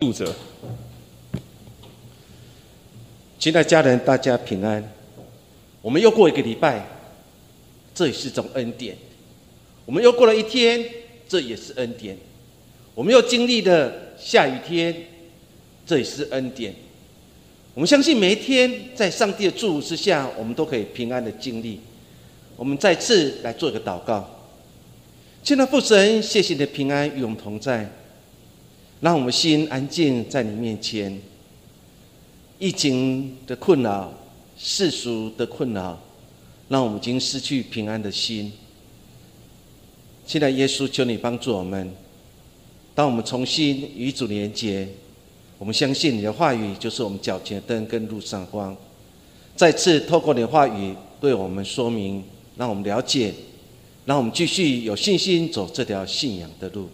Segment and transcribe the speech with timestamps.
[0.00, 0.32] 读者，
[3.36, 4.92] 亲爱家人，大家平安。
[5.82, 6.86] 我们又过一个礼拜，
[7.92, 8.96] 这也是种恩典。
[9.84, 10.88] 我们又过了一天，
[11.28, 12.16] 这也是恩典。
[12.94, 14.94] 我们又经历了下雨天，
[15.84, 16.72] 这也是恩典。
[17.74, 21.80] 我们相信每一天，在上帝的祝福之下，我们都可以平安的经历。
[22.54, 24.30] 我们再次来做一个祷告。
[25.42, 27.90] 亲爱的父神，谢谢你的平安与我们同在，
[29.00, 31.20] 让我们心安静在你面前。
[32.58, 34.12] 疫情的困扰、
[34.56, 35.98] 世俗的困扰，
[36.68, 38.52] 让我们已经失去平安的心。
[40.26, 41.90] 现在，耶稣，求你帮助我们。
[42.94, 44.88] 当我们重新与主连接，
[45.56, 48.76] 我们相信你的话语就是我们脚前的灯跟路上的光。
[49.54, 52.24] 再次透过你的话语对我们说明，
[52.56, 53.32] 让我们了解。
[54.04, 56.88] 让我们继续有信心走这条信仰的路。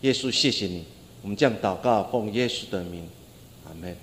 [0.00, 0.82] 耶稣，谢谢你。
[1.24, 3.08] 我们这样祷告，奉耶稣的名，
[3.64, 3.96] 阿门。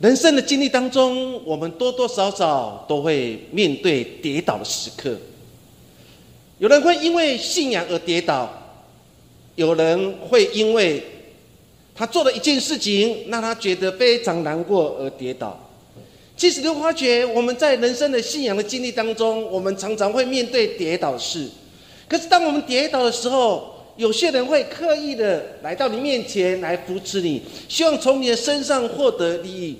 [0.00, 5.14] 人生的经历当中，我们多多少少都会面对跌倒的时刻。
[6.58, 8.50] 有人会因为信仰而跌倒，
[9.56, 11.04] 有人会因为
[11.94, 15.68] 他做了一件事情让他觉得非常难过而跌倒。
[16.34, 21.46] 其实，你会发觉我们在人生的信仰的经历当中，我们常常会面对跌倒的事。
[22.08, 29.76] 可是，当我们跌倒的时候，有些人会刻意的来到你面前来扶持你，希望从你的身上获得利益；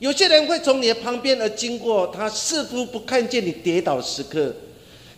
[0.00, 4.52] 有些人会从你的旁边而经过，他似乎不看见你跌倒的时刻。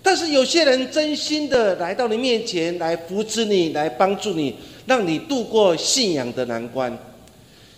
[0.02, 6.94] 但是，有些人真心的来到你面前来扶持你，来帮助你，让你度过信仰的难关。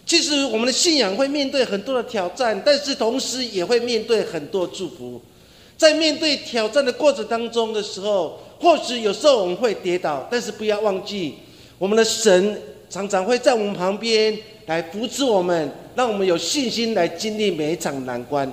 [0.05, 5.22] 其实我们的信仰会面对很多的挑战，但是同时也会面对很多祝福。
[5.77, 11.35] 在面对挑战的过程当中的时候，或许有时候我们会跌倒，但是不要忘记，
[11.79, 18.51] 我们的神常常会在我们旁边来扶持我们，让我们有信心来经历每一场难关。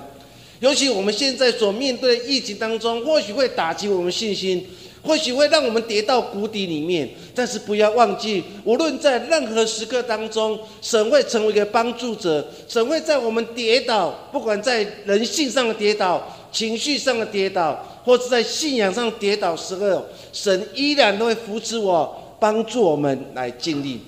[0.60, 4.66] 尤其我们现在所面对的疫情当中，或许会打击我们信心。
[5.06, 12.48] 或许会让我们跌到谷底里面，但是不要忘记，无论在任何时刻当中，神会成为一个帮助者。
[12.66, 24.00] 神会在我们跌倒，不管在人性上的跌倒、情绪上的跌倒，或是在信仰上跌倒时候，神依然都会扶持我，帮助我们来经历。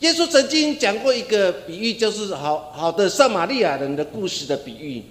[0.00, 5.02] 耶稣曾经讲过一个比喻，就是好好的撒玛利亚人的故事的比喻。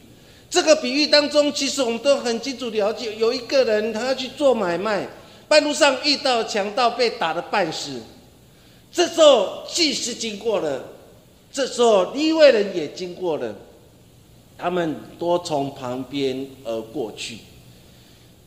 [0.50, 5.08] 这个比喻当中，其实我们都很清楚了解，有一个人他要去做买卖，
[5.48, 8.02] 半路上遇到强盗，被打的半死。
[8.92, 10.84] 这时候祭司经过了，
[11.52, 13.56] 这时候利未人也经过了，
[14.56, 17.40] 他们多从旁边而过去，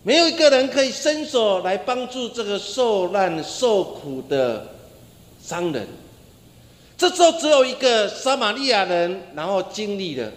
[0.06, 4.64] 没有一个人可以伸手来帮助这个受难受苦的
[5.42, 5.84] 商人。
[6.96, 10.30] 这时候只有一个撒玛利亚人，然后经历了。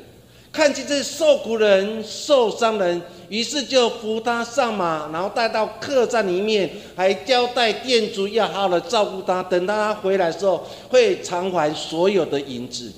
[0.52, 9.44] 看见这受苦人、受伤人，于是就扶他上马，然后带到客栈里面，还交代店主要好好的照顾他。
[9.44, 12.91] 等到他回来的时候，会偿还所有的银子。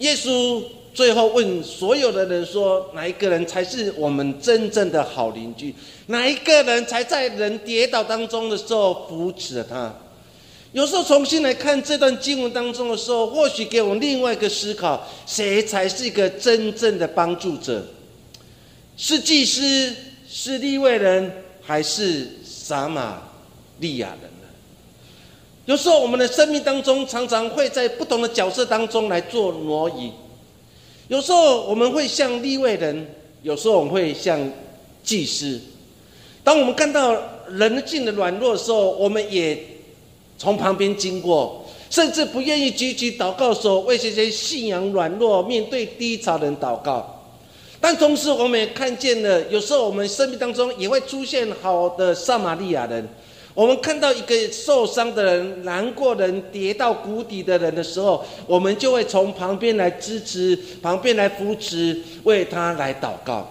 [0.00, 0.60] 耶稣
[0.96, 5.74] 最后问所有的人说：“哪一个人才是我们真正的好邻居？
[6.06, 9.94] 哪一个人才在人跌倒当中的时候扶持了他？”
[10.72, 17.84] 有时候重新来看这段经文当中的时候，或许给我们另外一个思考：谁才是一个真正的帮助者？
[18.96, 19.94] 是祭司，
[20.26, 21.30] 是利未人，
[21.60, 23.22] 还是撒玛
[23.80, 24.48] 利亚人呢？
[25.66, 30.10] 有时候我们的生命当中常常会在不同的角色当中来做挪移。
[31.08, 33.06] 有时候我们会像利未人，
[33.42, 34.40] 有时候我们会像
[35.02, 35.60] 祭司。
[36.42, 37.16] 当我们看到
[37.50, 39.58] 人性的软弱的时候，我们也。
[40.38, 47.24] 从旁边经过，甚至不愿意举起祷告手为这些信仰软弱、面对低潮人祷告。
[47.80, 53.08] 但同时，我们也看见了，有时候我们生命当中也会出现好的撒玛利亚人。
[53.56, 63.50] 我们看到一个受伤的人、难过的人、跌到谷底的人的时候，我们就会从旁边来支持、旁边来扶持，为他来祷告。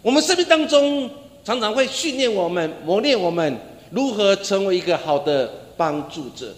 [0.00, 1.10] 我们生命当中
[1.44, 3.58] 常常会训练我们、磨练我们，
[3.90, 5.56] 如何成为一个好的。
[5.80, 6.54] 帮助者，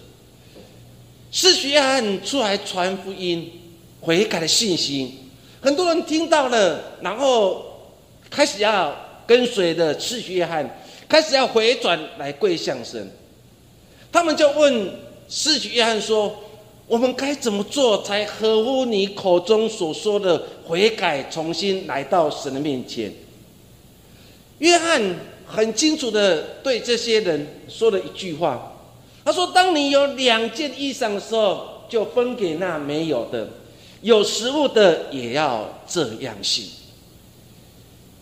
[1.31, 3.49] 是约翰出来传福音、
[4.01, 5.29] 悔改的信心，
[5.61, 7.63] 很多人听到了，然后
[8.29, 8.93] 开始要
[9.25, 10.77] 跟随的是约翰，
[11.13, 13.07] 开始要回转来跪向神。
[14.11, 14.89] 他们就问
[15.29, 16.35] 是约翰说
[16.89, 23.13] ：“我们该怎么做才合乎你口中所说的悔改，重新来到神的面前？”
[24.57, 24.99] 约翰
[25.45, 28.73] 很清楚的对这些人说了一句话。
[29.23, 33.45] 他说：“当你有两件衣裳的时候，就分给那没有的；
[34.01, 36.65] 有食物的也要这样行。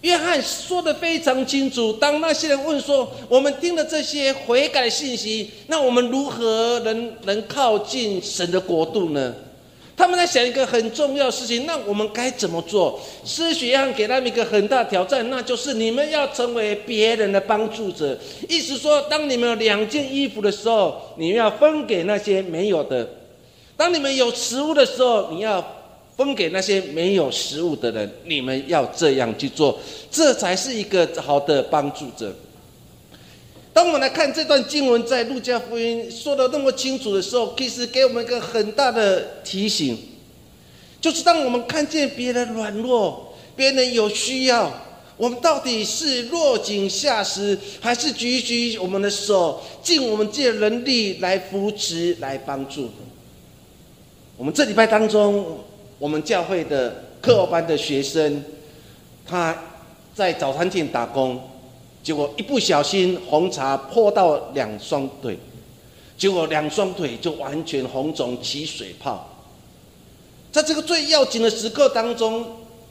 [0.02, 1.94] 约翰说的非常清楚。
[1.94, 9.34] 当那些人问说：“我们听了这些悔改的信息，那我们如何能能靠近神的国度呢？”
[9.96, 13.00] 他们在想一个很重要的事情，那我们该怎么做？
[13.24, 18.18] 施学翰给他们一个很大挑战，那就是你们要成为别人的帮助者。
[18.50, 23.06] 意思说，当你们有两件衣服的时候，你们要分给那些没有的；
[23.78, 25.64] 当你们有食物的时候，你要。
[26.18, 29.80] 分给那些没有食物的人，你们要这样去做，
[30.12, 32.36] 这才是一个好的帮助者。
[33.74, 39.98] 当我们来看这段经文，在路加福音说的那么清楚的时候，其实给我们一个很大的提醒，
[41.00, 44.70] 就是当我们看见别人软弱、别人有需要，
[45.16, 52.90] 我们到底是落井下石，还是举举我们的手，尽我们自己的能力来扶持、来帮助？
[54.38, 55.60] 我们这礼拜当中。
[56.02, 58.44] 我们教会的课后班的学生，
[59.24, 59.56] 他
[60.16, 61.40] 在早餐店打工，
[62.02, 65.38] 结果一不小心红茶泼到两双腿，
[66.18, 69.30] 结果两双腿就完全红肿起水泡。
[70.52, 72.48] 在这个最要紧的时刻当中，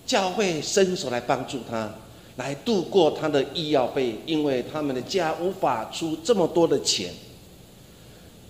[0.07, 1.93] 教会伸手来帮助他，
[2.37, 7.11] 来度过他的医药费，因为他们的家无法出这么多的钱。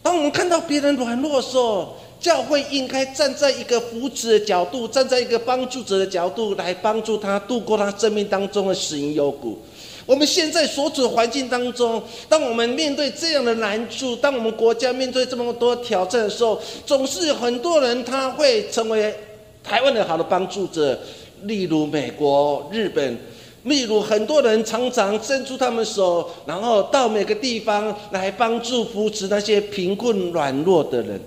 [0.02, 9.58] 当我们看到别人软弱的时候，教会应该站在一个扶持的角度，站在一个帮助者的角度来帮助他度过他生命当中的死因幽谷。
[10.04, 19.14] 我们现在所处的环境当中，当我们面对这样的难处，当我们国家面对这么多挑战的时候，总是有很多人他会成为
[19.62, 20.98] 台湾的好的帮助者，
[21.44, 23.16] 例如美国、日本，
[23.62, 31.20] 例如很多人常常伸出他们手，然后到每个地方来帮助扶持那些贫困软弱的人。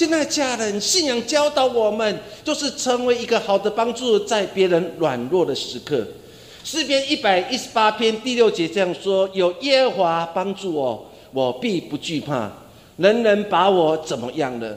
[0.00, 6.02] 现在家人，信仰教导我们，就是成为一个好的帮助，在别人软弱的时刻。
[6.64, 12.50] 诗篇一百一十八篇第六节这样说：“有耶和华帮助我，我必不惧怕。
[12.96, 14.74] 人人把我怎么样呢？”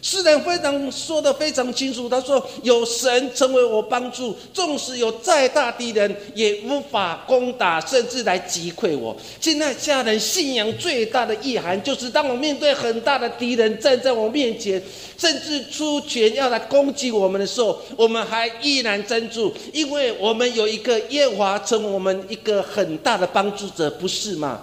[0.00, 14.80] 诗人非常说的非常清楚，他说：“有神成为我帮助，纵使有再大敌人，也无法攻打，甚至来击溃我。”现在家人信仰最大的意涵，就是当我面对很大的敌人站在我面前，
[15.18, 24.60] 甚至出拳要来攻击我们的时候，我们还依然站住，因为我们有一个耶华成为我们一个很大的帮助者，不是吗？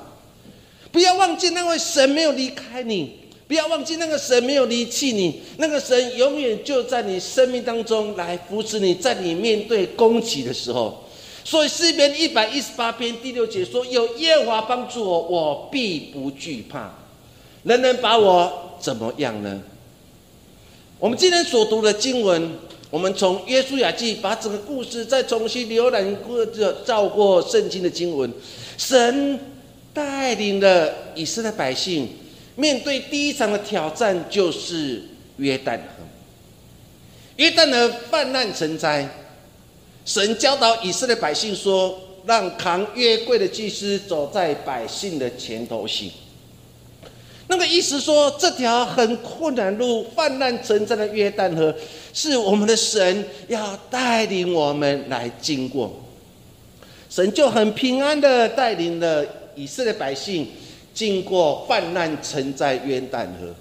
[0.94, 3.25] 不要忘记，那位神没有离开你。
[3.48, 11.04] 不要忘记，那个神没有离弃你，那个神永远就在你生命当中来扶持你，在你面对攻击的时候。
[11.44, 16.92] 所以诗篇一百一十八篇第六节说：“有耶和华帮助我，我必不惧怕。
[17.62, 19.62] 人能把我怎么样呢？”
[20.98, 22.52] 我们今天所读的经文，
[22.90, 26.44] 我们从约书亚记把整个故事再重新浏览过，
[26.84, 28.34] 照过圣经的经文，
[28.76, 29.40] 神
[29.94, 32.10] 带领了以色列百姓。
[32.56, 35.04] 面对第一场的挑战，就是
[35.38, 36.04] 约旦河。
[37.36, 39.08] 约旦河泛滥成灾，
[40.06, 46.10] 神教导以色列百姓说：“让扛约柜的祭司走在百姓的前头行。”
[47.48, 51.76] 那个意思说，这条很困难路、泛滥成灾的约旦河，
[52.14, 55.94] 是我们的神要带领我们来经过。
[57.10, 60.48] 神就很平安的带领了以色列百姓。
[60.96, 63.54] 经过泛滥成灾约旦河，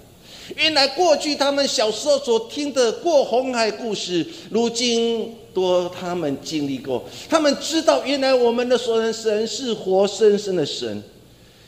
[0.55, 11.03] 原来过去他们小时候所听的过红海故事，如今多他们经历过，他们知道原来我们的所人神是活生生的神。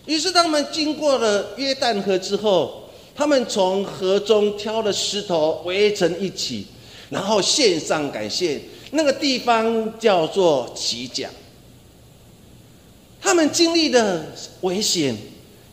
[0.05, 2.83] 于是他们经过了约旦河之后，
[3.13, 6.65] 他们从河中挑了石头围成一起，
[7.09, 8.61] 然后献上感谢。
[8.91, 11.29] 那个地方叫做奇甲。
[13.19, 14.27] 他们经历的
[14.61, 15.13] 危险。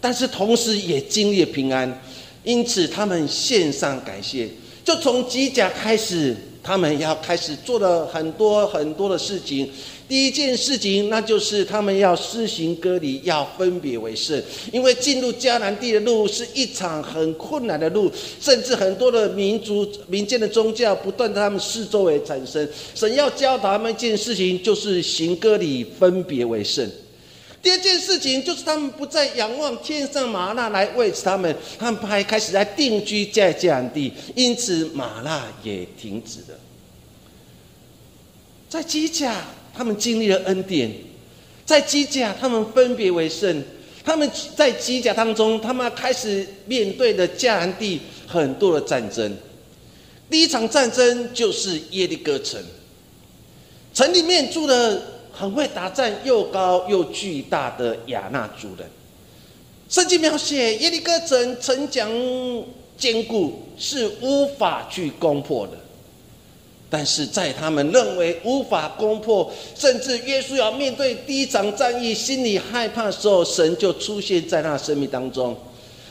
[0.05, 2.03] 但是同时也经历了平安，
[2.43, 4.47] 因此他们献上感谢。
[4.85, 9.67] 就从吉甲开始，他们要开始做了很多很多的事情。
[10.07, 14.39] 第一件事情，那就是他们要施行割礼，要分别为圣。
[14.71, 22.69] 因为进入迦南地的路是一场很困难的路，甚至很多的民族、民间的宗教不断在他们四周围产生。
[22.95, 26.87] 神要教导他们一件事情，就是行割礼，分别为圣。
[27.65, 36.59] 第二件事情就是他们不再仰望天上玛纳来喂食他们，他们还开始在定居在这样地，因此玛纳也停止了。
[38.69, 40.91] 在基甲，他们经历了恩典；
[41.65, 43.63] 在基甲，他们分别为圣；
[44.05, 49.35] 他们在基甲当中，他们开始面对的迦南地很多的战争。
[50.29, 52.63] 第一场战争就是耶利哥城，
[53.95, 55.03] 城里面住了
[55.37, 58.89] 很会打仗、又高又巨大的亚纳族人。
[59.89, 62.09] 圣经描写耶利哥城城墙
[62.97, 65.73] 坚固，是无法去攻破的。
[66.89, 75.57] 但是在他们认为无法攻破，甚至耶稣要面对第一场战役，心里害怕的时候，神就出现在那生命当中。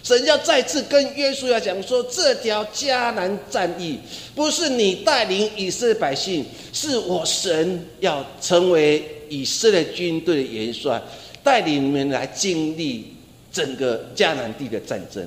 [0.03, 3.97] 神要再次跟耶稣要讲说：这条迦南战役
[4.35, 11.01] 不是你带领以色列百姓，是我神要成为以色列军队的元帅，
[11.41, 13.13] 带领你们来经历
[13.49, 15.25] 整个迦南地的战争。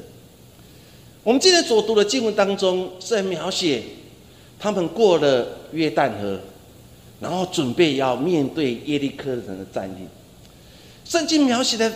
[1.25, 3.83] 我们今天所读的经文当中，是在描写。
[4.59, 6.41] 他们过了约旦河，
[7.21, 10.07] 然后准备要面对耶利哥人的战役。
[11.05, 11.93] 圣经描写的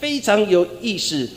[0.00, 1.28] 非常有意思。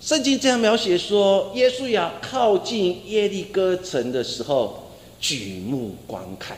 [0.00, 4.90] 圣经这样描写说：耶稣要靠近耶利哥城的时候，
[5.20, 6.56] 举目观看。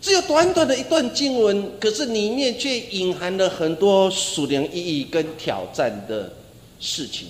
[0.00, 6.32] 只有短短的一段经文，可是里面却隐含了很多属灵意义跟挑战的
[6.80, 7.28] 事情。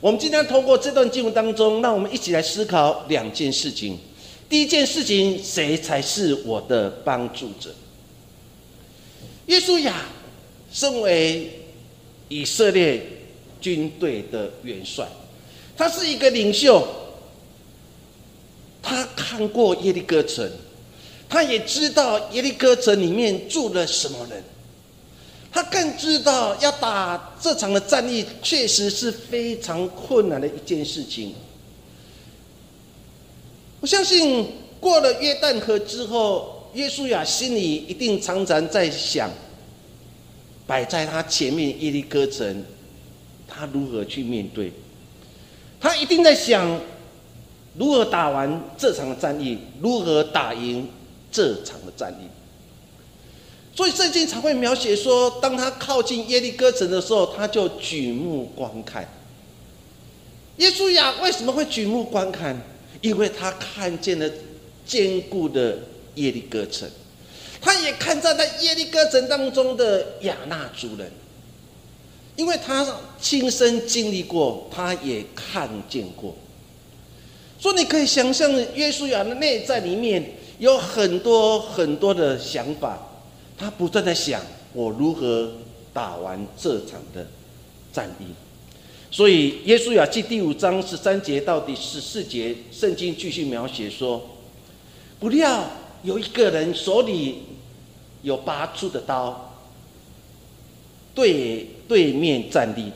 [0.00, 3.98] 我们今天通过这段经文当中，让我们一起来思考两件事情。
[4.48, 7.74] 第一件事情，谁才是我的帮助者？
[9.46, 10.06] 耶稣亚
[10.72, 11.50] 身为
[12.28, 13.02] 以色列
[13.60, 15.06] 军队的元帅，
[15.76, 16.86] 他是一个领袖，
[18.82, 20.50] 他看过耶利哥城，
[21.28, 24.42] 他也知道耶利哥城里面住了什么人。
[25.50, 31.34] 他更知道要打这场的战役，确实是非常困难的一件事情。
[33.80, 34.46] 我相信
[34.78, 39.30] 过了约旦河之后，耶稣亚心里一定常常在想，
[40.66, 42.62] 摆在他前面耶利哥城，
[43.48, 44.72] 他如何去面对？
[45.80, 46.80] 他一定在想，
[47.76, 50.88] 如何打完这场战役，如何打赢
[51.32, 52.28] 这场的战役。
[53.74, 59.08] 所以圣经才会描写说，当他靠近耶利哥城的时候，他就举目观看。
[60.56, 62.60] 耶稣呀为什么会举目观看？
[63.00, 64.28] 因为他看见了
[64.84, 65.78] 坚固的
[66.16, 66.90] 耶利哥城，
[67.60, 71.08] 他也看站在耶利哥城当中的亚纳族人，
[72.38, 72.86] 因为他
[73.20, 76.36] 亲身经历过，他也看见过。
[77.58, 82.96] 所以你可以想象，耶稣亚的内在里面有很多很多的想法。
[83.58, 84.40] 他不断在想，
[84.72, 85.50] 我如何
[85.92, 87.26] 打完这场的
[87.92, 88.26] 战役。
[89.10, 94.24] 所以，耶稣亚记第五章十三节到第十四节，圣经继续描写说：
[95.18, 95.68] 不料
[96.04, 97.42] 有一个人手里
[98.22, 99.58] 有拔出的刀，
[101.16, 102.92] 对对面站立。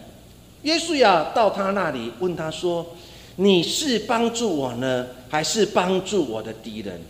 [0.62, 2.86] 耶稣呀到他那里，问他说
[3.34, 7.00] ：“你是帮助我呢，还是帮助我的敌人？”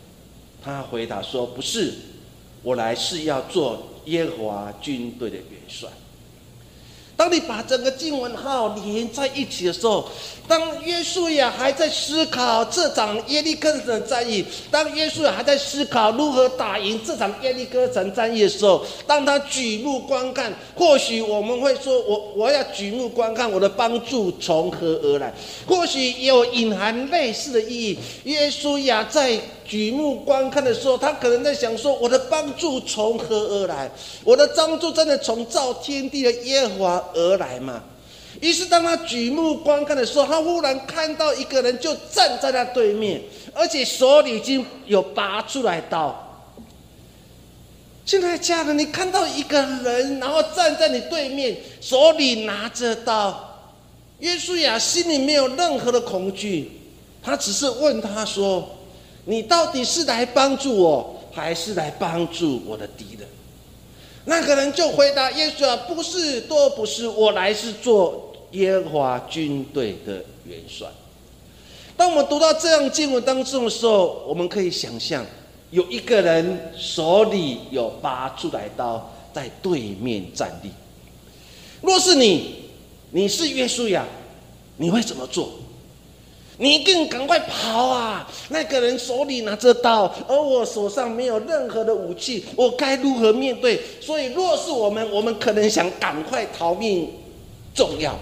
[0.65, 1.93] 他回答说：“不是。”
[2.63, 5.89] 我来是要做耶和华军队的元帅。
[7.23, 10.09] 当你把整个经文号连在一起的时候，
[10.49, 25.33] 当约书亚还在思考这场耶利哥城的战役，当约书亚还在思考如何打赢这场耶利哥城战役的时候，当他举目观看，或许我们会说：“我我要举目观看，我的帮助从何而来？”
[25.65, 27.99] 或许有隐含类似的意义。
[28.25, 29.41] 约书亚在。
[29.73, 33.91] 举目观看的时候，他可能在想说：“我的帮助从何而来？
[34.23, 37.83] 我的帮助真的从造天地的耶和华而来吗？”
[38.43, 43.23] 于是，当他举目观看的时候，他忽然看到一个人就站在他对面，
[43.55, 46.45] 而且手里已经有拔出来刀。
[48.05, 53.73] 现在，家人，你看到一个人，然后站在你对面，手里拿着刀，
[54.19, 56.71] 约书亚心里没有任何的恐惧，
[57.23, 58.69] 他只是问他说。
[59.25, 63.29] 你到底是来帮助我，还是来帮助我的敌人？
[64.25, 70.89] 那个人就回答耶稣啊，不是，都不是，我来是做耶和华军队的元帅。
[71.97, 75.25] 当我们读到这样经文当中的时候，我们可以想象，
[75.71, 80.71] 有一个人手里有拔出来刀，在对面站立。
[81.81, 82.71] 若是你，
[83.11, 84.05] 你是耶稣呀，
[84.77, 85.51] 你会怎么做？
[86.59, 88.29] 你一定赶快跑啊！
[88.51, 93.81] 那个人手里拿着刀，而我手上没有任何的武器，我该如何面对？
[94.01, 97.11] 所以，若是我们，我们可能想赶快逃命
[97.75, 98.17] 重要。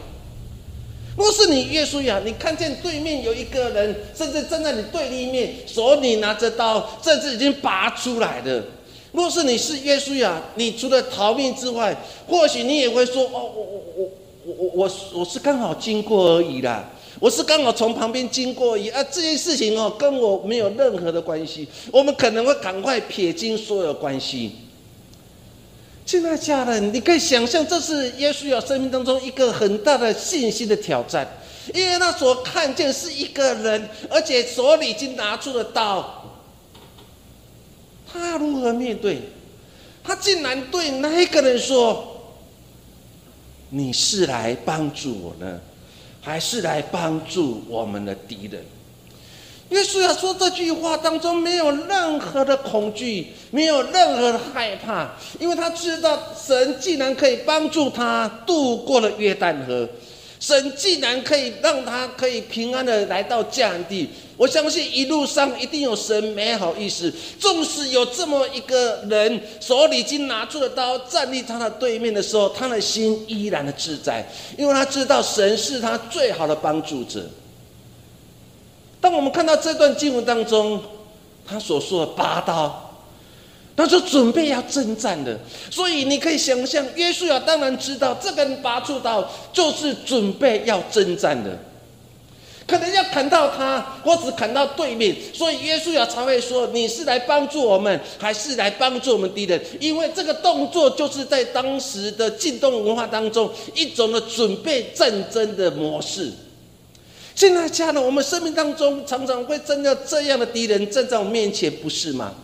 [1.19, 8.65] 若是你耶稣呀，你看见对面有一个人，甚至站在你对立面，手里拿着刀，甚至已经拔出来的。
[9.13, 11.95] 若是你是耶稣呀，你除了逃命之外，
[12.29, 14.11] 或许你也会说：“哦，我我我
[14.45, 16.89] 我我我是刚好经过而已啦。”
[17.21, 21.69] 我是刚好从旁边经过一啊，这件事情哦，跟我没有任何的关系。
[21.93, 24.53] 我们可能会赶快撇清所有关系。
[26.07, 31.29] 亲爱家人，你可以想象，这是耶稣要生命当中一个很大的信心的挑战，
[31.75, 36.41] 因为他所看见是一个人，而且手里已经拿出了刀，
[38.11, 39.21] 他如何面对？
[40.03, 42.33] 他竟然对那一个人说
[43.69, 45.61] ：“你是来帮助我呢，
[46.21, 48.65] 还是来帮助我们的敌人？”
[49.71, 55.09] 耶稣要说这句话当中没有任何的恐惧，没有任何的害怕，
[55.39, 59.89] 因为他知道神既然可以帮助他渡过了约旦河，
[60.41, 67.13] 神既然可以让他可以平安的来到迦南地，我相信一路上一定有神美好意思。
[67.39, 77.23] 纵使有这么一个人手里已经拿出了刀，站立他的对面的时候，他的心依然的自在，因为他知道神是他最好的帮助者。
[78.99, 80.83] 当我们看到这段经文当中，
[81.47, 82.90] 他所说的拔刀，
[83.81, 85.39] 他说准备要征战的，
[85.71, 91.59] 所以你可以想象，约书亚当然知道这根拔出刀就是准备要征战的，
[92.67, 106.31] 可能要砍到他，或者砍到对面，所以约书亚才会说：“你是来帮助我们，还是来帮助我们敌人？”因为这个动作就是在当时的进动文化当中一种的准备战争的模式。
[107.35, 112.35] 现在家人，我们生命当中常常会真的这样的敌人站在我面前，不是吗？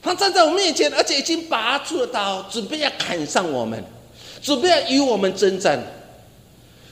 [0.00, 3.82] 他站在我面前，而且已经拔出了刀，准备要砍上我们，
[4.40, 5.80] 准备要与我们征战。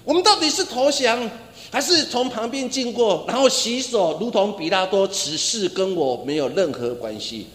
[0.04, 1.30] 我们到底是投降，
[1.70, 7.46] 还是从旁边经过，然后洗手，如同比拉多，此事跟我没有任何关系？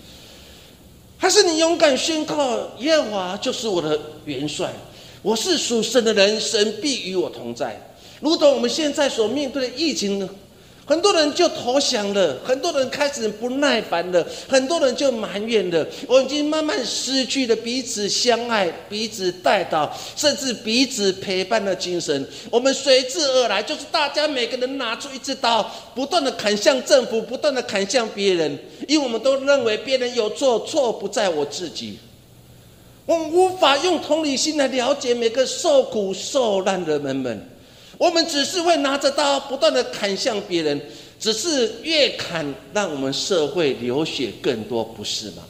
[1.17, 4.73] 还是你勇敢宣告耶和华就是我的元帅，
[5.21, 7.79] 我是属神的人，神必与我同在。
[8.19, 10.29] 如同我们现在所面对的疫情呢，
[10.83, 15.85] 很多人就投降了，很多人开始不耐烦了，很多人就埋怨了。
[16.07, 22.27] 我已经慢慢失去了彼此相爱、彼此带导，甚至彼此陪伴的精神。
[22.49, 25.63] 我们随之而来，就是大家每个人拿出一支刀，
[25.95, 31.99] 不断的砍向政府，不断的砍向别人，因为我们都认为别人有错，错不在我自己。
[33.05, 37.50] 我们无法用同理心来了解每个受苦受难的人们。
[38.01, 40.81] 我们只是会拿着刀不断的砍向别人，
[41.19, 45.43] 只是越砍让我们社会流血更多，不是吗？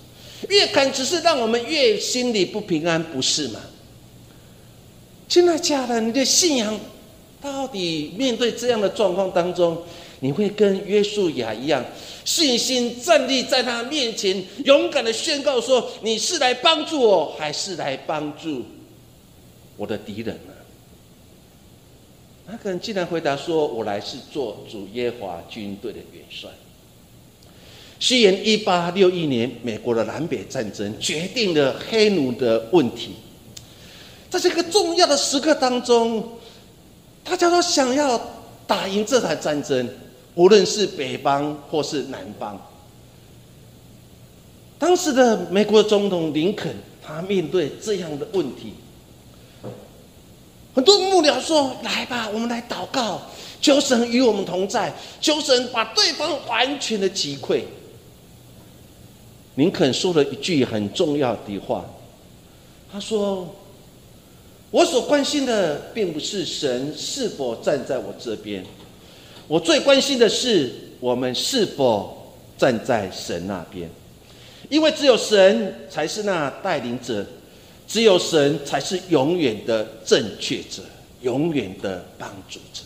[0.49, 3.61] 越砍只是让我们越心里不平安，不是吗？
[5.29, 6.77] 亲爱的家人，你的信仰
[7.41, 9.81] 到底面对这样的状况当中，
[10.19, 11.81] 你会跟约书亚一样，
[12.25, 18.65] 信心站立在他面前，勇敢的宣告说：“你是来帮助我，还是来帮助
[19.77, 20.37] 我的敌人？”
[22.53, 26.49] 他可能竟然回答说：“我来是做主耶华军队的元帅。”
[27.97, 33.11] 西元一八六一年，美国的南北战争决定了黑奴的问题。
[34.29, 36.27] 在这个重要的时刻当中，
[37.23, 38.19] 大家都想要
[38.67, 39.87] 打赢这场战争，
[40.35, 42.59] 无论是北方或是南方。
[44.77, 48.73] 当时的美国总统林肯，他面对这样的问题。
[50.73, 53.21] 很多幕僚说：“来吧，我们来祷告，
[53.59, 57.63] 求神与我们同在，求神把对方完全的击溃。”
[59.55, 61.83] 林肯说了一句很重要的话，
[62.89, 63.53] 他说
[64.71, 68.65] ：“我所关心的并不是神是否站在我这边，
[69.49, 73.89] 我最关心的是我们是否站在神那边，
[74.69, 77.25] 因为只有神才是那带领者。”
[77.91, 80.81] 只有神才是永远的正确者，
[81.23, 82.83] 永远的帮助者。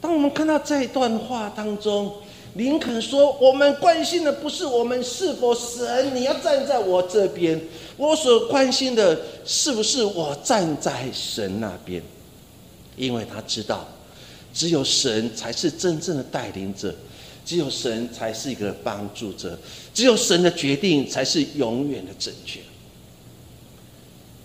[0.00, 2.14] 当我们看到这一段话当中，
[2.54, 7.60] 林肯说：“我们关心的不是我们是否神，你要站在我这边，
[7.96, 12.00] 我所关心的是不是我站在神那边？
[12.96, 13.88] 因为他知道，
[14.54, 16.94] 只有神才是真正的带领者。”
[17.44, 19.58] 只有神才是一个帮助者，
[19.92, 22.60] 只有神的决定才是永远的正确。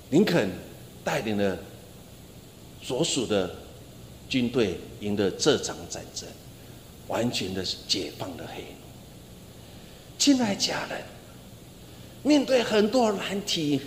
[0.10, 0.50] 林肯
[1.04, 1.58] 带领了
[2.82, 3.54] 所属的
[4.30, 6.28] 军队赢得这场战争，
[7.08, 8.68] 完全的解放了黑奴。
[10.18, 11.02] 亲爱家人，
[12.24, 13.82] 面对很多难题，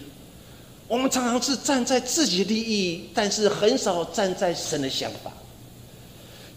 [0.86, 5.32] 我们常常是站在自己的利益，但是很少站在神的想法。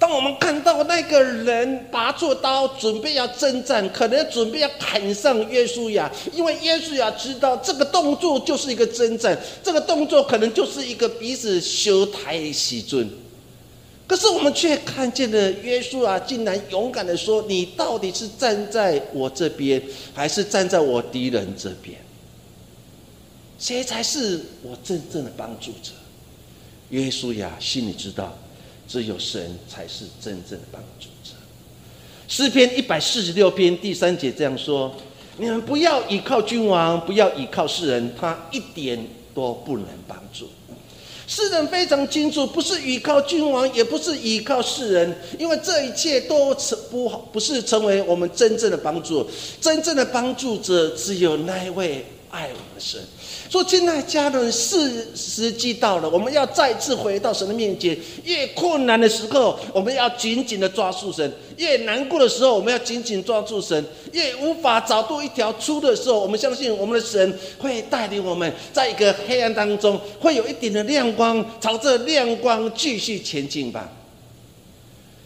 [0.01, 13.07] 当我们看到那个人拔出刀，准备要征战，可能准备要砍上约书亚，因为约书亚知道这个动作就是一个征战，这个动作可能就是一个彼此修台喜尊。
[14.07, 19.79] 可是我们却看见了约书亚竟然勇敢的说：“你到底是站在我这边，
[20.15, 21.95] 还是站在我敌人这边？
[23.59, 25.91] 谁才是我真正的帮助者？”
[26.89, 28.35] 约书亚心里知道。
[28.91, 31.31] 只有神才是真正的帮助者。
[32.27, 34.93] 诗篇一百四十六篇第三节这样说
[35.39, 40.49] ：“你们不要倚靠君王，不要倚靠世人，他一点都不能帮助。”
[41.25, 49.25] 世人非常清楚，不是倚靠君王，也不是倚靠世人，因为这一切都成不好不是成为我们真正的帮助。
[49.61, 52.99] 真正的帮助者只有那一位爱我们的神。
[53.51, 57.97] 说，亲爱家人，是时机到了，我们要再次回到神的面前。
[58.23, 63.83] 越困难的时候，我们要紧紧的抓住神；越难过的时候，我们要紧紧抓住神；
[64.13, 73.91] 越无法找到一条出的时候，我们相信我们的神会带领我们，在一个黑暗当中，会有一点的亮光，朝着亮光继续前进吧。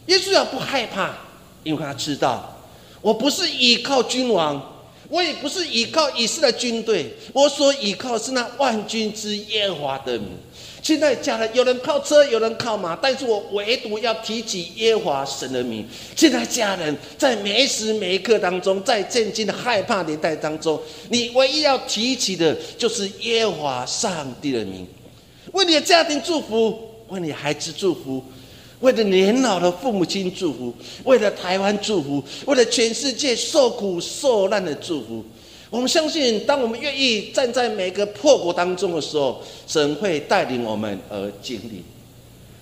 [0.06, 1.14] 耶稣要不害怕，
[1.62, 2.58] 因为他知道，
[3.00, 4.72] 我不是依靠君王。
[5.08, 10.28] 我也不是依靠以色列军队，我所依靠是那万军之耶和华的名。
[10.82, 15.84] 现在家人，有人靠车，有人靠马，但是我唯独要提起耶和华神的名。
[16.14, 24.86] 现在家人在每时每刻当中，在震惊的害怕年代当中，你唯一要提起的就是耶和华上帝的名，
[25.52, 28.22] 为你的家庭祝福，为你孩子祝福。
[28.80, 35.24] 为了年老的父母亲祝福，为了台湾祝福，为了全世界受苦受难的祝福。
[35.70, 41.82] 我们相信，当我们愿意站在每个破国当中的时候，神会带领我们而经历。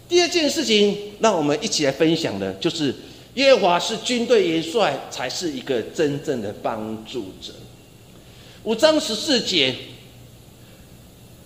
[0.09, 2.95] 第二件事情，让我们一起来分享的，就是
[3.35, 7.53] 耶和华是军队元帅，才是一个真正的帮助者。
[8.63, 9.75] 五章十四节，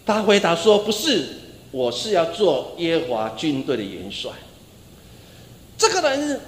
[0.06, 1.26] 他回答说：“不是，
[1.70, 4.30] 我是要做耶和华军队的元帅。”
[5.78, 6.40] 这个人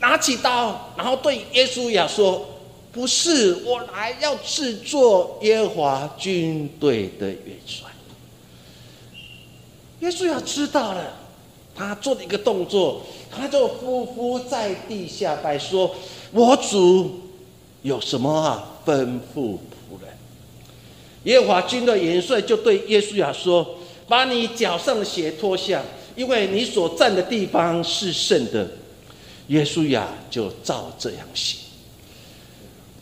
[0.00, 2.44] 拿起刀，然后对耶稣亚说
[2.90, 7.88] ：“不是我来要制作耶和华军队的元帅。”
[10.00, 11.16] 耶稣亚知道了，
[11.76, 15.94] 他做了一个动作，他就匍匐在地下拜说
[16.32, 17.20] ：“我主
[17.82, 18.68] 有什么啊？
[18.84, 20.10] 吩咐仆人。”
[21.22, 23.76] 耶和华军队元帅就对耶稣亚说
[24.08, 25.80] ：“把你脚上的鞋脱下。”
[26.14, 28.68] 因为你所站的地方是圣的，
[29.48, 31.58] 耶稣呀就照这样行。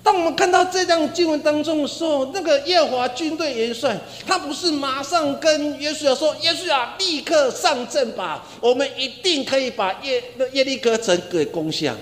[0.02, 11.94] 当我们看到这张经文当中的时候，那个耶华军队元帅，他不是马上跟耶稣亚说：“耶稣亚，立刻上阵吧，我们一定可以把耶耶利哥城给攻下。”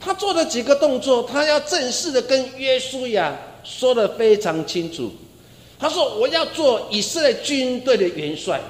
[0.00, 5.12] 他做了几个动作，他要正式的跟耶稣亚说的非常清楚。
[5.78, 8.60] 他说：“我要做以色列军队的元帅。”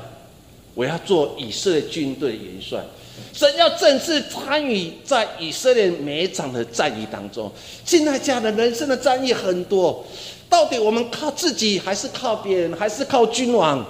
[0.75, 2.85] 我要做以色列军队元帅，
[3.33, 7.51] 神要正式参与在以色列每一场的战役当中。
[7.85, 10.05] 现在家的人生的战役很多，
[10.49, 13.85] 到底我们靠自己，还是靠别人，还是靠君王？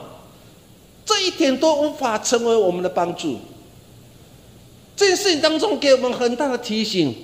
[1.06, 3.38] 这一点都无法成为我们的帮助。
[4.96, 7.14] 这件事情当中给我们很大的提醒，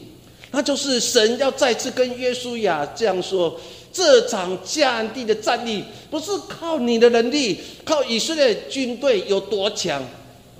[0.51, 3.61] 那就是神要再次跟约书亚这样说。
[3.93, 10.01] 这场迦南地的战役不是靠你的能力，靠以色列军队有多强，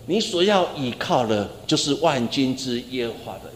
[0.07, 3.53] 你所要依靠的，就是万军之耶和华的名。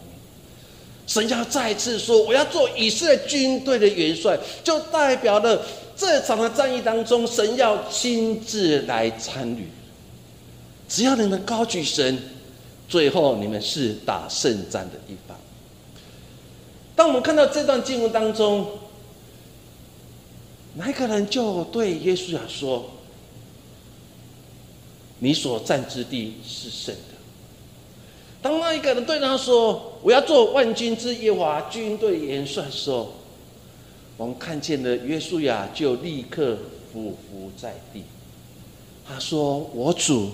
[1.05, 5.61] 神要再次说，我要做以色列军队的元帅，就代表了
[5.93, 9.67] 这场的战役当中，神要亲自来参与。
[10.87, 12.17] 只要你们高举神，
[12.87, 15.37] 最后你们是打胜仗的一方。
[16.95, 18.65] 当我们看到这段经文当中。
[20.77, 22.89] 那一个人就对耶稣亚说
[25.19, 27.15] ：“你所占之地是圣的。”
[28.43, 33.13] 当那一个人对他说：“我要做万军之耶华军队元帅”的时候，
[34.17, 36.57] 我们看见了耶稣亚就立刻
[36.91, 38.03] 俯伏在地。
[39.07, 40.31] 他说：“我主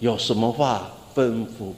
[0.00, 1.72] 有什么话吩咐？”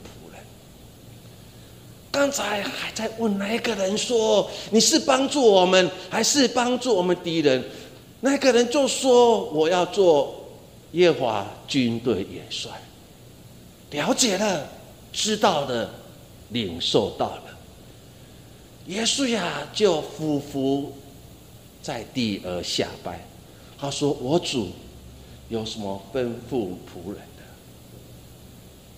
[2.17, 7.63] 刚才还在问那个人说：“你是帮助我们，还是帮助我们敌人？”
[8.21, 10.49] 那个人就说：“我要做
[10.93, 12.73] 耶华军队元帅。”
[13.93, 14.67] 了解了，
[15.13, 15.91] 知道了，
[16.49, 17.43] 领受到了。
[18.87, 20.95] 耶稣呀，就俯伏
[21.83, 23.27] 在地而下拜。
[23.79, 24.71] 他说：“我主
[25.51, 27.43] 有什么吩咐仆人的？”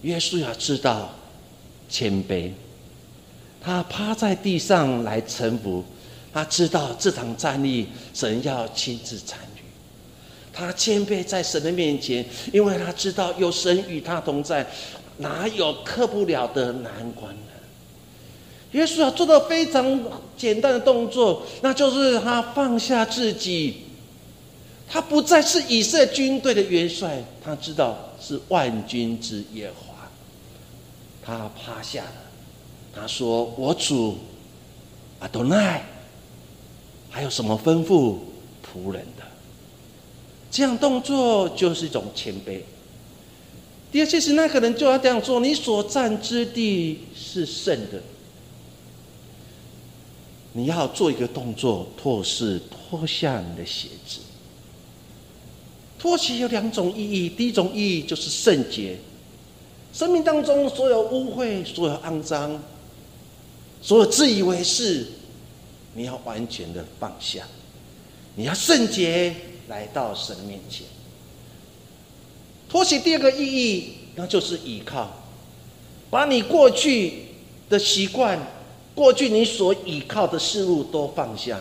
[0.09, 1.11] 耶稣呀，知道
[1.88, 2.52] 谦卑，
[3.68, 5.85] 他趴在地上来臣服。
[6.33, 9.61] 他知道这场战役神要亲自参与，
[10.52, 14.66] 他谦卑在神的面前，因为他知道有神与他同在，
[15.18, 17.52] 哪有克不了的难关呢？
[18.72, 20.00] 耶稣啊，做到非常
[20.37, 23.85] 简单的动作，那就是他放下自己，
[24.88, 30.09] 他不再是以色列军队的元帅，他知道是万军之耶和华，
[31.22, 32.12] 他趴下了，
[33.00, 34.18] 他说：“我主
[35.20, 35.84] 阿多奈。”
[37.11, 38.16] 还有什么吩咐
[38.62, 39.24] 仆人的？
[40.50, 42.61] 这样动作就是一种谦卑。
[43.90, 48.02] 第二件事，那个人就要这样做：你所占之地是圣的，
[50.52, 54.20] 你要做一个动作，脱是脱下你的鞋子。
[55.98, 58.98] 脱鞋有两种意义，第一种意义就是圣洁，
[59.92, 62.62] 生命当中所有污秽、所有肮脏、
[63.80, 65.06] 所有自以为是。
[65.94, 67.44] 你要完全的放下，
[68.36, 69.34] 你要圣洁
[69.66, 70.86] 来到神面前。
[72.68, 75.10] 脱鞋第二个意义，那就是依靠，
[76.08, 77.24] 把你过去
[77.68, 78.38] 的习惯、
[78.94, 81.58] 过去你所依靠的事物都放下。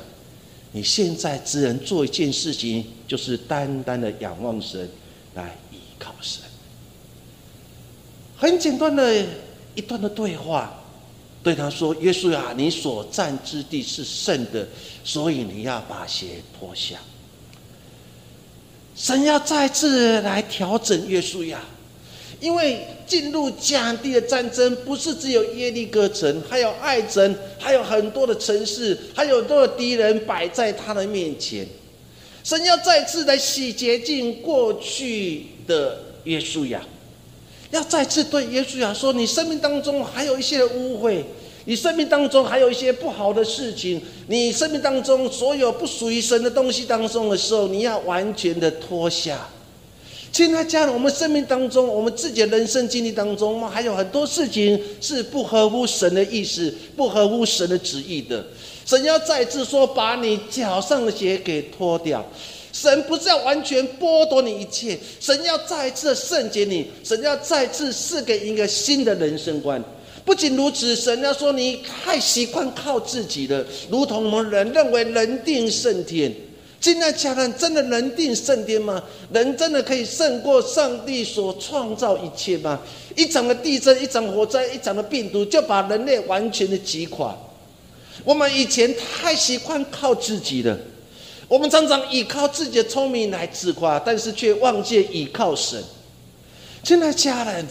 [0.73, 4.87] 你现在只能做一件事情，就是单单的仰望神，
[5.33, 6.43] 来依靠神。
[8.35, 9.25] 很简单的
[9.73, 10.83] 一段的对话。
[11.47, 14.67] 对他说：“耶稣啊，你所占之地是圣的，
[15.01, 16.97] 所以你要把鞋脱下。
[18.97, 21.61] 神要再次来调整耶稣呀，
[22.41, 31.65] 因为进入迦地的战争不是只有耶利哥城，还有爱城，还有很多的城市，还有很多的敌人摆在他的面前。
[32.43, 36.85] 神要再次来洗洁净过去的耶稣呀。”
[37.69, 41.21] 要再次对耶稣呀说：“你生命当中还有一些污秽，
[41.67, 49.49] 你生命当中还有一些不好的事情，你生命当中所有不属于神的东西当中的时候，你要完全的脱下。”
[50.31, 58.45] 亲爱的家人，我们生命当中，我们自己的人生经历当中，我们还有很多事情是不合乎神的意思、不合乎神的旨意的。
[58.85, 62.25] 神要再次说：“把你脚上的鞋给脱掉。”
[62.71, 69.83] 神不是要完全剥夺你一切，神要再次圣洁你，神要再次赐给一个新的人生观。
[70.27, 76.29] 不仅如此，神要说你太习惯靠自己了，如同我们人认为人定胜天。
[76.81, 79.01] 今天家人真的人定胜天吗？
[79.31, 82.77] 人真的可以胜过上帝所创造一切吗？
[83.15, 87.33] 一场的地震，一场火灾，一场的病毒，就把人类完全的击垮。
[88.25, 90.77] 我们以前太习惯靠自己了。
[91.47, 95.81] 我们常常依靠自己的聪明来自夸，但是却忘记依靠神。
[96.83, 97.65] 亲爱的家人，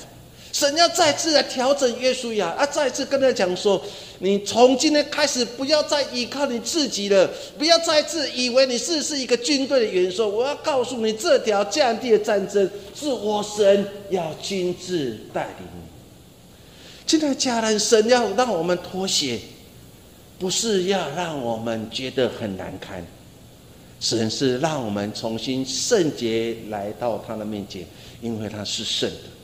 [0.57, 3.79] 神要再次来调整约书亚，啊，再次跟他讲说：
[4.21, 10.25] 你从今天开始，不要再依靠你自己了，不要再次以为你是是一个军队的元帅。
[10.25, 15.83] 我要告诉你，这条降地的战争是我神要亲自带领你。
[17.07, 19.39] 亲爱的家人，神要让我们脱鞋，
[20.39, 23.07] 不是要让我们觉得很难堪。
[24.01, 27.85] 神是让我们重新圣洁来到他的面前，
[28.23, 29.36] 因为他是圣的。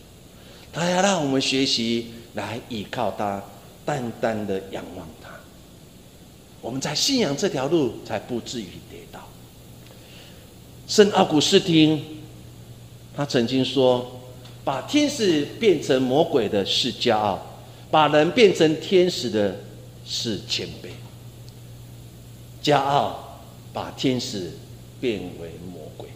[0.73, 3.43] 他要让我们学习来依靠他，
[3.85, 5.31] 淡淡的仰望他。
[6.61, 9.21] 我们在信仰这条路才不至于跌倒。
[10.89, 12.03] 圣奥古斯丁
[13.15, 14.21] 他曾经说
[14.65, 17.41] ：“把天使变成魔鬼的是骄傲，
[17.91, 19.57] 把人变成天使的
[20.05, 20.89] 是谦卑。”
[22.63, 23.29] 骄傲。
[23.75, 24.51] 把天使
[25.01, 26.07] 变为魔鬼，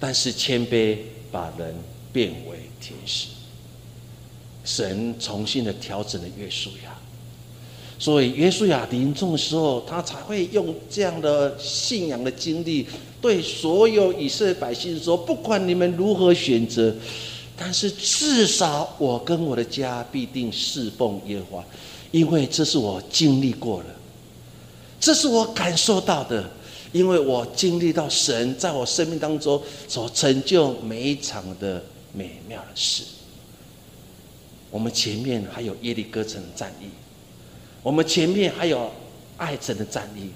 [0.00, 0.96] 但是谦卑
[1.30, 1.74] 把人
[2.10, 3.28] 变为天使。
[4.68, 6.94] 神重新的调整了约书亚，
[7.98, 12.86] 所以约书亚临终的时候，他才会用这样的信仰的经历，
[13.18, 16.94] 对所有以色列百姓说：不管你们如何选择，
[17.56, 21.64] 但是至少我跟我的家必定侍奉耶和华，
[22.10, 23.86] 因为这是我经历过了。
[25.00, 26.44] 这是我感受到的，
[26.92, 33.04] 因为我经历到神在我生命当中所成就每一场的美妙的事。
[34.70, 36.88] 我们前面还有耶利哥城的战役，
[37.82, 38.90] 我们前面还有
[39.36, 40.30] 爱城的战役，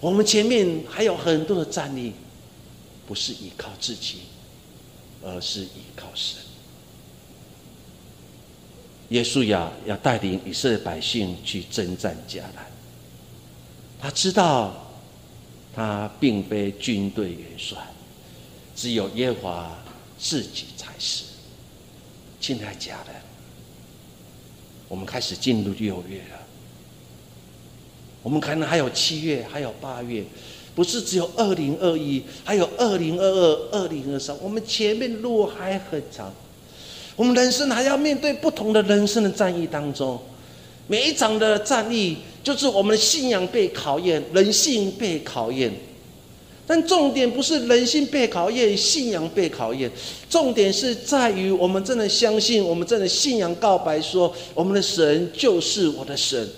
[0.00, 2.12] 我们前面还有很多的战役，
[3.06, 4.20] 不是依靠自己，
[5.22, 6.40] 而是依靠神。
[9.10, 12.66] 耶稣亚要带领以色列百姓去征战迦南。
[14.00, 14.74] 他知道，
[15.74, 17.78] 他并非军队元帅，
[18.74, 19.78] 只有耶和华
[20.18, 21.24] 自己才是。
[22.40, 23.14] 亲爱家人，
[24.88, 26.46] 我们开始进入六月了。
[28.22, 30.24] 我们可能还有七月，还有八月，
[30.74, 34.36] 不是只有二零二一，还有二零二二、二零二三。
[34.42, 36.32] 我们前面路还很长，
[37.14, 40.20] 我们人生还要面对不同的人生的战役当中。
[40.88, 45.72] 每一场的战役，就是我们的信仰被考验，人性被考验。
[46.66, 49.90] 但重点不是人性被考验，信仰被考验，
[50.28, 56.48] 重点是在于我们真的相信，我们真的信仰告白说，我们的神就是我的神。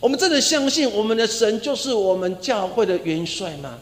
[0.00, 3.78] 我们真的相信我们的神就是我们教会的元帅吗？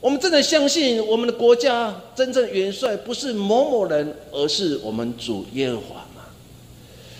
[0.00, 6.06] 我们真的相信我们的国家真正元帅不是某某人，而是我们主耶和华？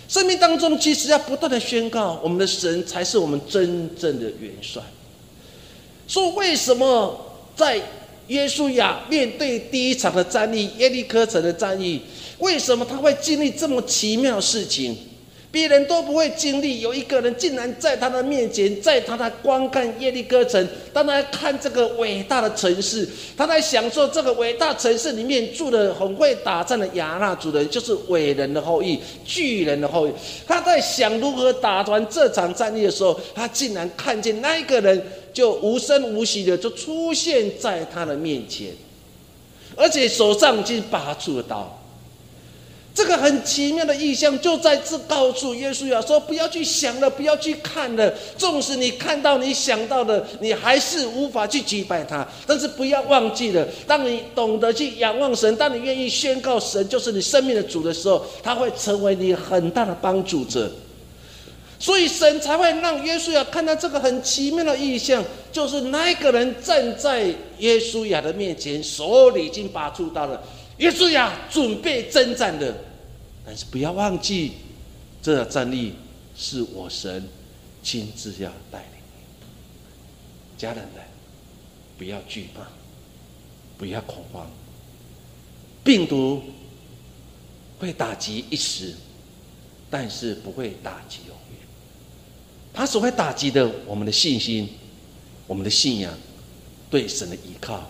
[0.07, 4.83] 生命当中，其实要不断的宣告，我们的神才是我们真正的元帅。
[6.05, 7.17] 说为什么
[7.61, 7.79] 在
[8.29, 12.01] 耶稣亚面对第一场的战役耶利哥城的战役，
[12.39, 14.97] 为什么他会经历这么奇妙的事情？
[15.51, 30.11] 别人都不会经历，有一个人竟然在他的面前，在他的观看耶利哥城，当他看这个伟大的城市，他在享受这个伟大城市里面住的很会打仗的亚纳族人，就是伟人的后裔、巨人的后裔。
[30.47, 38.73] 他在想如何打完这场战役的时候，他竟然看见那一个人就无声无息的就出现在他的面前，
[39.75, 41.77] 而且手上已经拔出了刀。
[42.93, 48.13] 这个很奇妙的意象，就在这告诉耶稣呀，说不要去想了，不要去看了。
[48.37, 52.27] 纵使你看到、你想到的，你还是无法去击败他。
[52.45, 60.69] 但是不要忘记了，当你懂得去仰望神，当你愿意宣告神就是你生命的主的时候，他会成为你很大的帮助者。
[61.81, 67.23] 所以神才会让耶稣呀看到这个很奇妙的意象，就是那一个人站在
[67.57, 70.43] 耶稣亚的面前，手里已经拔出刀了。
[70.77, 72.71] 耶稣呀，准备征战的，
[73.43, 74.51] 但是不要忘记，
[75.23, 75.95] 这战力
[76.37, 77.27] 是我神
[77.81, 79.01] 亲自要带领。
[80.55, 81.03] 家人们，
[81.97, 82.61] 不要惧怕，
[83.79, 84.47] 不要恐慌。
[85.83, 86.43] 病毒
[87.79, 88.93] 会打击一时，
[89.89, 91.40] 但是不会打击永远。
[92.73, 94.69] 它所会打击的，我们的信心，
[95.47, 96.13] 我们的信仰，
[96.89, 97.89] 对神的依靠。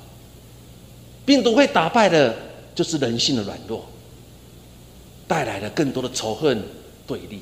[1.25, 2.51] 病毒会打败的。
[2.73, 3.85] 就是人性的软弱，
[5.27, 6.63] 带来了更多的仇恨
[7.05, 7.41] 对立。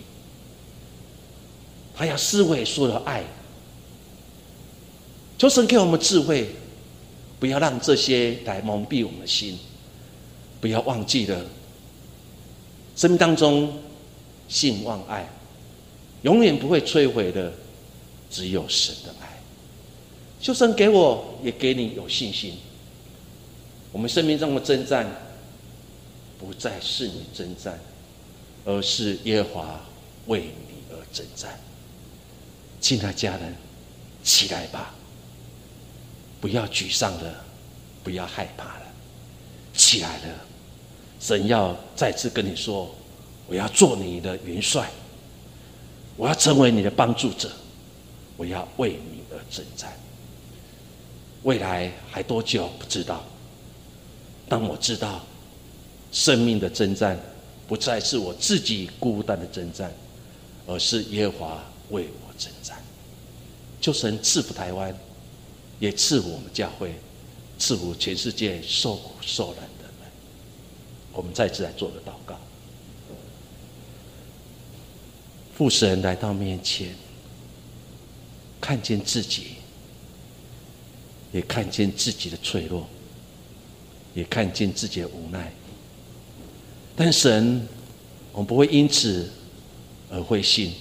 [1.96, 3.24] 他要撕毁所有的爱，
[5.38, 6.50] 求神给我们智慧，
[7.40, 9.60] 不要让这些来蒙蔽我们的心。
[10.60, 11.46] 不要忘记了，
[12.96, 13.72] 生命当中
[14.48, 15.30] 信望爱，
[16.24, 17.52] 永远不会摧毁的，
[18.30, 19.40] 只有神的爱。
[20.40, 22.58] 就算给我，也给你有信心。
[23.92, 25.06] 我们生命中的征战，
[26.38, 27.80] 不再是你征战，
[28.66, 29.82] 而是耶和华
[30.28, 31.60] 为你而征战。
[32.80, 33.56] 亲爱家人，
[34.24, 34.94] 起来吧！
[36.40, 37.44] 不要沮丧了，
[38.04, 38.82] 不要害怕了，
[39.74, 40.36] 起来了！
[41.20, 42.90] 神要再次跟你说：
[43.48, 44.90] 我要做你的元帅，
[46.20, 47.50] 我要成为你的帮助者，
[48.36, 49.98] 我要为你而征战。
[51.44, 52.68] 未来还多久？
[52.78, 53.24] 不知道。
[54.50, 55.22] 当我知道
[56.12, 57.18] 生命的征战
[57.70, 59.94] 不再是我自己孤单的征战，
[60.68, 62.84] 而是耶和华为我征战，
[63.80, 64.94] 就神赐福台湾，
[65.80, 66.94] 也赐福我们教会，
[67.58, 70.12] 赐福全世界受苦受难的人。
[71.14, 72.38] 我们再次来做得到告，
[75.60, 76.88] 父神来到面前，
[78.62, 79.58] 看见自己，
[81.34, 82.88] 也看见自己的脆弱。
[84.14, 85.52] 也看见自己的无奈，
[86.96, 87.68] 但神，
[88.32, 89.30] 我们不会因此
[90.10, 90.74] 而灰心。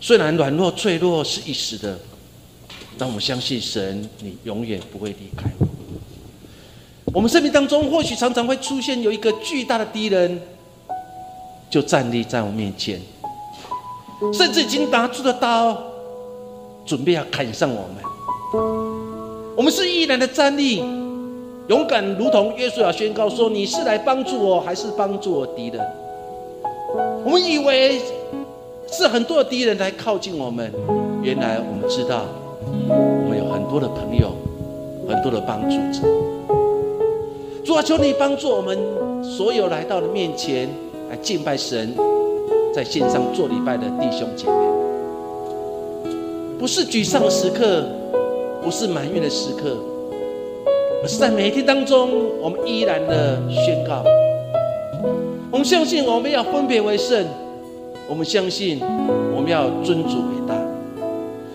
[0.00, 1.98] 虽然软弱脆弱是一时的，
[2.98, 5.66] 但我们相信神，你永远不会离开我。
[7.14, 10.42] 我们生命当中或许常常会出现有一个巨大的敌人，
[11.70, 13.00] 就站立在我面前，
[14.32, 15.76] 甚至已经拿出了刀，
[16.84, 17.96] 准备要砍上我们。
[19.56, 20.82] 我们是毅然的站立。
[21.68, 25.80] 勇敢如同约书亚宣告说：“你是来帮助我，还是帮助我敌人？”
[27.24, 27.98] 我们以为
[28.92, 30.70] 是很多的敌人来靠近我们，
[31.22, 32.26] 原来我们知道，
[32.68, 34.32] 我们有很多的朋友，
[35.08, 36.06] 很多的帮助者。
[37.64, 38.78] 主啊，求你帮助我们
[39.24, 40.68] 所有来到的面前
[41.08, 41.94] 来敬拜神，
[42.74, 44.52] 在线上做礼拜的弟兄姐妹，
[46.58, 47.84] 不是沮丧的时刻，
[48.64, 49.76] 不是埋怨的时刻。
[51.00, 52.10] 而是在每一天当中，
[52.40, 54.02] 我们依然的宣告，
[55.52, 57.24] 我们相信我们要分别为圣，
[58.08, 58.80] 我们相信，
[59.36, 60.63] 我们要尊主伟大。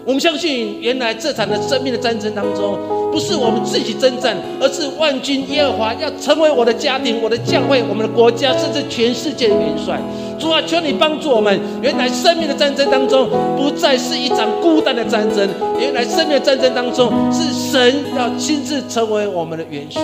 [0.09, 2.75] 我们相信，原来这场的生命的战争当中，
[3.11, 10.01] 不是我们自己征战，而是万军耶和华要成为我的家庭、我的教会、我们的国家，甚至全世界的元帅。
[10.39, 11.59] 主啊，求你帮助我们。
[11.83, 15.47] 原来生命的战争当中，不再是一场孤单的战争。
[15.79, 20.01] 原来生命的战争当中，是神要亲自成为我们的元帅。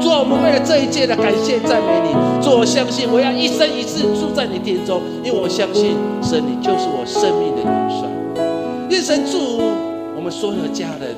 [0.00, 2.14] 主啊，我们为了这一切的感谢赞美你。
[2.42, 8.08] 主，我相信我要一生一世住在你殿中，因为我相信神，你就是我生命的元帅。
[8.88, 9.62] 愿神祝福
[10.16, 11.16] 我们所有的家人。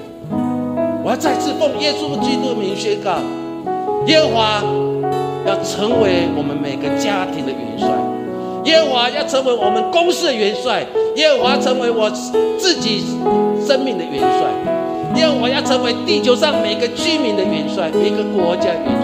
[1.02, 3.18] 我要再次奉耶稣基督的名宣告：
[4.06, 4.62] 耶和华
[5.46, 7.88] 要成为我们每个家庭的元帅。
[8.64, 10.86] 耶和华要成为我们公司的元帅，
[11.16, 12.10] 耶和华成为我
[12.58, 13.04] 自己
[13.60, 18.88] 生命的元帅，耶和华要成为地球上每个居民的元帅，每个国家元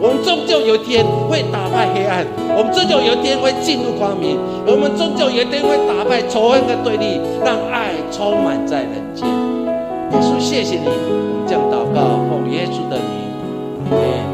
[0.00, 2.24] 我们终究有一天会打败黑暗，
[2.56, 9.26] 我们终究有一天会进入光明，我们终究有一天会打败仇恨和对立，让爱充满在人间。
[9.26, 14.27] 耶稣，谢谢你，我们这样祷告，奉耶稣的名。